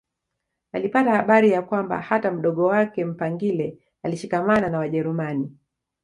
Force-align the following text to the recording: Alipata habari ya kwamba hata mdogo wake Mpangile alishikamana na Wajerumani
Alipata 0.71 1.11
habari 1.11 1.51
ya 1.51 1.61
kwamba 1.61 2.01
hata 2.01 2.31
mdogo 2.31 2.65
wake 2.65 3.05
Mpangile 3.05 3.77
alishikamana 4.03 4.69
na 4.69 4.77
Wajerumani 4.79 5.57